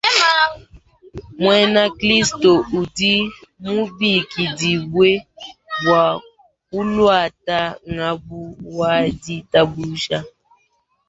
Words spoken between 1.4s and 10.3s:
Muena kilisto udi mubikidibue bua kuluata ngabu wa ditabuja.